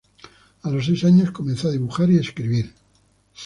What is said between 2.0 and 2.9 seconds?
y escribir.